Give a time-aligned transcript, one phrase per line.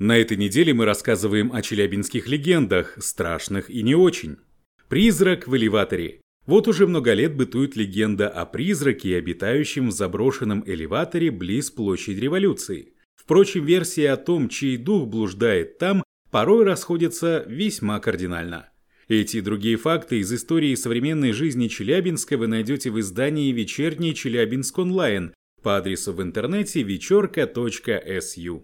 [0.00, 4.38] На этой неделе мы рассказываем о челябинских легендах, страшных и не очень.
[4.88, 6.22] Призрак в элеваторе.
[6.46, 12.94] Вот уже много лет бытует легенда о призраке, обитающем в заброшенном элеваторе близ площади революции.
[13.14, 18.70] Впрочем, версия о том, чей дух блуждает там, порой расходятся весьма кардинально.
[19.06, 24.78] Эти и другие факты из истории современной жизни Челябинска вы найдете в издании «Вечерний Челябинск
[24.78, 28.58] онлайн» по адресу в интернете вечерка.су.